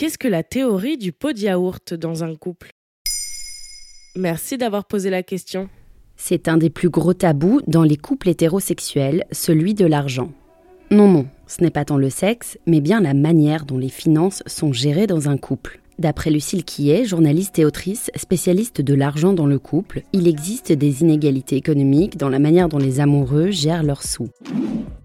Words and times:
Qu'est-ce 0.00 0.16
que 0.16 0.28
la 0.28 0.42
théorie 0.42 0.96
du 0.96 1.12
pot 1.12 1.34
de 1.34 1.40
yaourt 1.40 1.92
dans 1.92 2.24
un 2.24 2.34
couple? 2.34 2.70
Merci 4.16 4.56
d'avoir 4.56 4.86
posé 4.86 5.10
la 5.10 5.22
question. 5.22 5.68
C'est 6.16 6.48
un 6.48 6.56
des 6.56 6.70
plus 6.70 6.88
gros 6.88 7.12
tabous 7.12 7.60
dans 7.66 7.82
les 7.82 7.98
couples 7.98 8.30
hétérosexuels, 8.30 9.26
celui 9.30 9.74
de 9.74 9.84
l'argent. 9.84 10.32
Non, 10.90 11.06
non, 11.06 11.26
ce 11.46 11.62
n'est 11.62 11.70
pas 11.70 11.84
tant 11.84 11.98
le 11.98 12.08
sexe, 12.08 12.56
mais 12.66 12.80
bien 12.80 13.02
la 13.02 13.12
manière 13.12 13.66
dont 13.66 13.76
les 13.76 13.90
finances 13.90 14.42
sont 14.46 14.72
gérées 14.72 15.06
dans 15.06 15.28
un 15.28 15.36
couple. 15.36 15.82
D'après 15.98 16.30
Lucille 16.30 16.64
Quillet, 16.64 17.04
journaliste 17.04 17.58
et 17.58 17.66
autrice 17.66 18.10
spécialiste 18.16 18.80
de 18.80 18.94
l'argent 18.94 19.34
dans 19.34 19.44
le 19.44 19.58
couple, 19.58 20.04
il 20.14 20.26
existe 20.26 20.72
des 20.72 21.02
inégalités 21.02 21.56
économiques 21.56 22.16
dans 22.16 22.30
la 22.30 22.38
manière 22.38 22.70
dont 22.70 22.78
les 22.78 23.00
amoureux 23.00 23.50
gèrent 23.50 23.82
leurs 23.82 24.02
sous. 24.02 24.30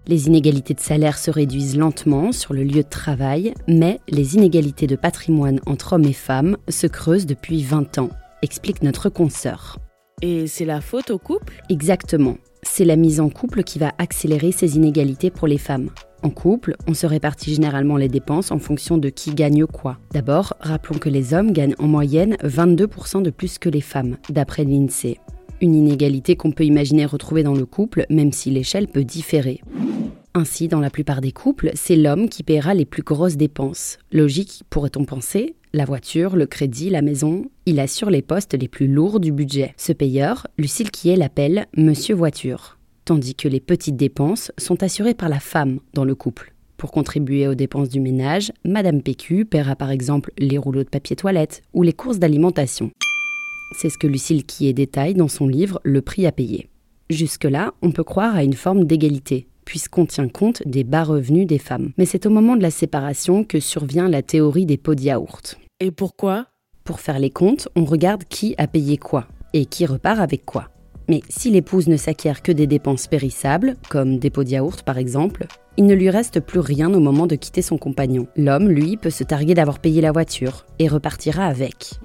Les 0.08 0.28
inégalités 0.28 0.74
de 0.74 0.80
salaire 0.80 1.18
se 1.18 1.32
réduisent 1.32 1.76
lentement 1.76 2.30
sur 2.30 2.54
le 2.54 2.62
lieu 2.62 2.84
de 2.84 2.88
travail, 2.88 3.54
mais 3.66 3.98
les 4.08 4.36
inégalités 4.36 4.86
de 4.86 4.94
patrimoine 4.94 5.58
entre 5.66 5.94
hommes 5.94 6.04
et 6.04 6.12
femmes 6.12 6.56
se 6.68 6.86
creusent 6.86 7.26
depuis 7.26 7.64
20 7.64 7.98
ans, 7.98 8.10
explique 8.40 8.84
notre 8.84 9.08
consoeur. 9.08 9.78
Et 10.22 10.46
c'est 10.46 10.64
la 10.64 10.80
faute 10.80 11.10
au 11.10 11.18
couple? 11.18 11.60
Exactement. 11.70 12.36
C'est 12.62 12.84
la 12.84 12.94
mise 12.94 13.18
en 13.18 13.30
couple 13.30 13.64
qui 13.64 13.80
va 13.80 13.94
accélérer 13.98 14.52
ces 14.52 14.76
inégalités 14.76 15.30
pour 15.30 15.48
les 15.48 15.58
femmes. 15.58 15.90
En 16.22 16.30
couple, 16.30 16.76
on 16.86 16.94
se 16.94 17.06
répartit 17.06 17.54
généralement 17.54 17.96
les 17.96 18.08
dépenses 18.08 18.52
en 18.52 18.60
fonction 18.60 18.98
de 18.98 19.08
qui 19.08 19.34
gagne 19.34 19.66
quoi. 19.66 19.98
D'abord, 20.12 20.54
rappelons 20.60 21.00
que 21.00 21.08
les 21.08 21.34
hommes 21.34 21.50
gagnent 21.50 21.74
en 21.80 21.88
moyenne 21.88 22.36
22% 22.44 23.22
de 23.22 23.30
plus 23.30 23.58
que 23.58 23.68
les 23.68 23.80
femmes, 23.80 24.18
d'après 24.30 24.62
l'INSEE. 24.62 25.18
Une 25.60 25.74
inégalité 25.74 26.36
qu'on 26.36 26.52
peut 26.52 26.64
imaginer 26.64 27.06
retrouver 27.06 27.42
dans 27.42 27.54
le 27.54 27.66
couple, 27.66 28.06
même 28.08 28.32
si 28.32 28.50
l'échelle 28.50 28.88
peut 28.88 29.04
différer. 29.04 29.62
Ainsi, 30.38 30.68
dans 30.68 30.80
la 30.80 30.90
plupart 30.90 31.22
des 31.22 31.32
couples, 31.32 31.70
c'est 31.74 31.96
l'homme 31.96 32.28
qui 32.28 32.42
paiera 32.42 32.74
les 32.74 32.84
plus 32.84 33.02
grosses 33.02 33.38
dépenses. 33.38 33.96
Logique, 34.12 34.64
pourrait-on 34.68 35.06
penser 35.06 35.54
La 35.72 35.86
voiture, 35.86 36.36
le 36.36 36.44
crédit, 36.44 36.90
la 36.90 37.00
maison, 37.00 37.46
il 37.64 37.80
assure 37.80 38.10
les 38.10 38.20
postes 38.20 38.52
les 38.52 38.68
plus 38.68 38.86
lourds 38.86 39.18
du 39.18 39.32
budget. 39.32 39.72
Ce 39.78 39.94
payeur, 39.94 40.46
Lucille 40.58 40.90
Quillet 40.90 41.16
l'appelle 41.16 41.66
Monsieur 41.74 42.14
Voiture 42.14 42.76
tandis 43.06 43.34
que 43.34 43.48
les 43.48 43.60
petites 43.60 43.96
dépenses 43.96 44.52
sont 44.58 44.82
assurées 44.82 45.14
par 45.14 45.30
la 45.30 45.40
femme 45.40 45.78
dans 45.94 46.04
le 46.04 46.14
couple. 46.14 46.52
Pour 46.76 46.90
contribuer 46.90 47.48
aux 47.48 47.54
dépenses 47.54 47.88
du 47.88 48.00
ménage, 48.00 48.52
Madame 48.64 49.00
PQ 49.00 49.46
paiera 49.46 49.76
par 49.76 49.90
exemple 49.90 50.32
les 50.36 50.58
rouleaux 50.58 50.82
de 50.82 50.88
papier 50.88 51.16
toilette 51.16 51.62
ou 51.72 51.82
les 51.82 51.94
courses 51.94 52.18
d'alimentation. 52.18 52.90
C'est 53.78 53.88
ce 53.88 53.96
que 53.96 54.06
Lucille 54.06 54.44
Quillet 54.44 54.74
détaille 54.74 55.14
dans 55.14 55.28
son 55.28 55.46
livre 55.46 55.80
Le 55.84 56.02
prix 56.02 56.26
à 56.26 56.32
payer. 56.32 56.68
Jusque-là, 57.08 57.72
on 57.80 57.92
peut 57.92 58.04
croire 58.04 58.34
à 58.34 58.42
une 58.42 58.54
forme 58.54 58.84
d'égalité, 58.84 59.46
puisqu'on 59.66 60.06
tient 60.06 60.28
compte 60.28 60.62
des 60.64 60.84
bas 60.84 61.04
revenus 61.04 61.46
des 61.46 61.58
femmes. 61.58 61.92
Mais 61.98 62.06
c'est 62.06 62.24
au 62.24 62.30
moment 62.30 62.56
de 62.56 62.62
la 62.62 62.70
séparation 62.70 63.44
que 63.44 63.60
survient 63.60 64.08
la 64.08 64.22
théorie 64.22 64.64
des 64.64 64.78
pots 64.78 64.94
de 64.94 65.02
yaourt. 65.02 65.58
Et 65.80 65.90
pourquoi? 65.90 66.46
Pour 66.84 67.00
faire 67.00 67.18
les 67.18 67.30
comptes, 67.30 67.68
on 67.76 67.84
regarde 67.84 68.24
qui 68.24 68.54
a 68.56 68.66
payé 68.66 68.96
quoi 68.96 69.26
et 69.52 69.66
qui 69.66 69.84
repart 69.84 70.20
avec 70.20 70.46
quoi. 70.46 70.70
Mais 71.08 71.20
si 71.28 71.50
l'épouse 71.50 71.88
ne 71.88 71.96
s'acquiert 71.96 72.42
que 72.42 72.52
des 72.52 72.66
dépenses 72.66 73.06
périssables, 73.06 73.76
comme 73.90 74.18
des 74.18 74.30
pots 74.30 74.44
de 74.44 74.50
yaourt 74.50 74.82
par 74.82 74.96
exemple, 74.96 75.46
il 75.76 75.84
ne 75.84 75.94
lui 75.94 76.08
reste 76.10 76.40
plus 76.40 76.60
rien 76.60 76.92
au 76.94 77.00
moment 77.00 77.26
de 77.26 77.36
quitter 77.36 77.60
son 77.60 77.76
compagnon. 77.76 78.26
L'homme, 78.36 78.68
lui, 78.68 78.96
peut 78.96 79.10
se 79.10 79.24
targuer 79.24 79.54
d'avoir 79.54 79.78
payé 79.78 80.00
la 80.00 80.12
voiture 80.12 80.64
et 80.78 80.88
repartira 80.88 81.44
avec. 81.44 82.00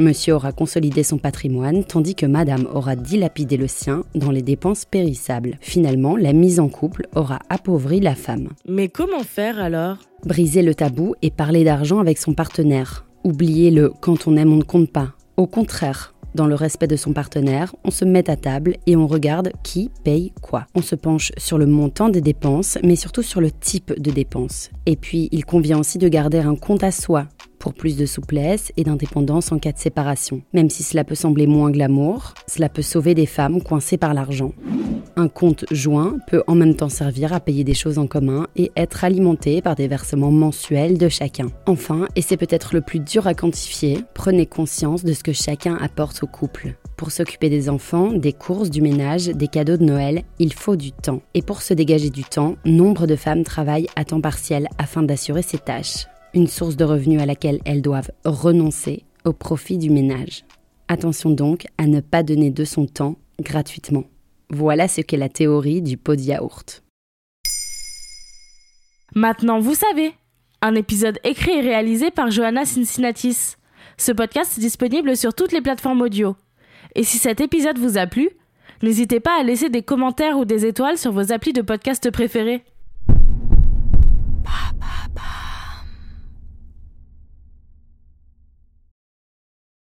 Monsieur 0.00 0.32
aura 0.32 0.52
consolidé 0.52 1.02
son 1.02 1.18
patrimoine, 1.18 1.84
tandis 1.84 2.14
que 2.14 2.24
Madame 2.24 2.66
aura 2.72 2.96
dilapidé 2.96 3.58
le 3.58 3.68
sien 3.68 4.02
dans 4.14 4.30
les 4.30 4.40
dépenses 4.40 4.86
périssables. 4.86 5.58
Finalement, 5.60 6.16
la 6.16 6.32
mise 6.32 6.58
en 6.58 6.70
couple 6.70 7.06
aura 7.14 7.38
appauvri 7.50 8.00
la 8.00 8.14
femme. 8.14 8.48
Mais 8.66 8.88
comment 8.88 9.22
faire 9.22 9.60
alors? 9.60 9.98
Briser 10.24 10.62
le 10.62 10.74
tabou 10.74 11.14
et 11.20 11.30
parler 11.30 11.64
d'argent 11.64 11.98
avec 11.98 12.16
son 12.16 12.32
partenaire. 12.32 13.04
Oublier 13.24 13.70
le 13.70 13.92
quand 14.00 14.26
on 14.26 14.38
aime 14.38 14.54
on 14.54 14.56
ne 14.56 14.62
compte 14.62 14.90
pas. 14.90 15.12
Au 15.36 15.46
contraire, 15.46 16.14
dans 16.34 16.46
le 16.46 16.54
respect 16.54 16.86
de 16.86 16.96
son 16.96 17.12
partenaire, 17.12 17.74
on 17.84 17.90
se 17.90 18.06
met 18.06 18.30
à 18.30 18.36
table 18.36 18.76
et 18.86 18.96
on 18.96 19.06
regarde 19.06 19.52
qui 19.62 19.90
paye 20.02 20.32
quoi. 20.40 20.66
On 20.74 20.80
se 20.80 20.94
penche 20.94 21.30
sur 21.36 21.58
le 21.58 21.66
montant 21.66 22.08
des 22.08 22.22
dépenses, 22.22 22.78
mais 22.82 22.96
surtout 22.96 23.22
sur 23.22 23.42
le 23.42 23.50
type 23.50 24.00
de 24.00 24.10
dépenses. 24.10 24.70
Et 24.86 24.96
puis, 24.96 25.28
il 25.30 25.44
convient 25.44 25.78
aussi 25.78 25.98
de 25.98 26.08
garder 26.08 26.38
un 26.38 26.54
compte 26.54 26.84
à 26.84 26.90
soi 26.90 27.26
pour 27.60 27.74
plus 27.74 27.96
de 27.96 28.06
souplesse 28.06 28.72
et 28.76 28.82
d'indépendance 28.82 29.52
en 29.52 29.60
cas 29.60 29.70
de 29.70 29.78
séparation. 29.78 30.42
Même 30.52 30.70
si 30.70 30.82
cela 30.82 31.04
peut 31.04 31.14
sembler 31.14 31.46
moins 31.46 31.70
glamour, 31.70 32.34
cela 32.48 32.68
peut 32.68 32.82
sauver 32.82 33.14
des 33.14 33.26
femmes 33.26 33.62
coincées 33.62 33.98
par 33.98 34.14
l'argent. 34.14 34.52
Un 35.16 35.28
compte 35.28 35.64
joint 35.70 36.18
peut 36.26 36.42
en 36.46 36.54
même 36.54 36.74
temps 36.74 36.88
servir 36.88 37.32
à 37.32 37.40
payer 37.40 37.62
des 37.62 37.74
choses 37.74 37.98
en 37.98 38.06
commun 38.06 38.46
et 38.56 38.72
être 38.76 39.04
alimenté 39.04 39.60
par 39.60 39.76
des 39.76 39.86
versements 39.86 40.30
mensuels 40.30 40.98
de 40.98 41.08
chacun. 41.08 41.48
Enfin, 41.66 42.08
et 42.16 42.22
c'est 42.22 42.36
peut-être 42.36 42.74
le 42.74 42.80
plus 42.80 43.00
dur 43.00 43.26
à 43.26 43.34
quantifier, 43.34 43.98
prenez 44.14 44.46
conscience 44.46 45.04
de 45.04 45.12
ce 45.12 45.22
que 45.22 45.32
chacun 45.32 45.76
apporte 45.76 46.22
au 46.22 46.26
couple. 46.26 46.74
Pour 46.96 47.12
s'occuper 47.12 47.48
des 47.48 47.68
enfants, 47.68 48.12
des 48.12 48.32
courses, 48.32 48.70
du 48.70 48.82
ménage, 48.82 49.26
des 49.26 49.48
cadeaux 49.48 49.76
de 49.76 49.84
Noël, 49.84 50.22
il 50.38 50.52
faut 50.52 50.76
du 50.76 50.92
temps. 50.92 51.22
Et 51.34 51.42
pour 51.42 51.62
se 51.62 51.74
dégager 51.74 52.10
du 52.10 52.24
temps, 52.24 52.56
nombre 52.64 53.06
de 53.06 53.16
femmes 53.16 53.44
travaillent 53.44 53.88
à 53.96 54.04
temps 54.04 54.20
partiel 54.20 54.68
afin 54.78 55.02
d'assurer 55.02 55.42
ces 55.42 55.58
tâches 55.58 56.06
une 56.34 56.46
source 56.46 56.76
de 56.76 56.84
revenus 56.84 57.20
à 57.20 57.26
laquelle 57.26 57.60
elles 57.64 57.82
doivent 57.82 58.10
renoncer 58.24 59.04
au 59.24 59.32
profit 59.32 59.78
du 59.78 59.90
ménage. 59.90 60.44
Attention 60.88 61.30
donc 61.30 61.66
à 61.78 61.86
ne 61.86 62.00
pas 62.00 62.22
donner 62.22 62.50
de 62.50 62.64
son 62.64 62.86
temps 62.86 63.16
gratuitement. 63.40 64.04
Voilà 64.50 64.88
ce 64.88 65.00
qu'est 65.00 65.16
la 65.16 65.28
théorie 65.28 65.82
du 65.82 65.96
pot 65.96 66.16
de 66.16 66.22
yaourt. 66.22 66.82
Maintenant, 69.14 69.60
vous 69.60 69.74
savez. 69.74 70.12
Un 70.62 70.74
épisode 70.74 71.18
écrit 71.24 71.52
et 71.52 71.60
réalisé 71.60 72.10
par 72.10 72.30
Johanna 72.30 72.64
Cincinnatis. 72.64 73.56
Ce 73.96 74.12
podcast 74.12 74.58
est 74.58 74.60
disponible 74.60 75.16
sur 75.16 75.34
toutes 75.34 75.52
les 75.52 75.62
plateformes 75.62 76.02
audio. 76.02 76.36
Et 76.94 77.04
si 77.04 77.18
cet 77.18 77.40
épisode 77.40 77.78
vous 77.78 77.96
a 77.96 78.06
plu, 78.06 78.28
n'hésitez 78.82 79.20
pas 79.20 79.38
à 79.40 79.42
laisser 79.42 79.68
des 79.68 79.82
commentaires 79.82 80.38
ou 80.38 80.44
des 80.44 80.66
étoiles 80.66 80.98
sur 80.98 81.12
vos 81.12 81.32
applis 81.32 81.52
de 81.52 81.62
podcast 81.62 82.10
préférés. 82.10 82.62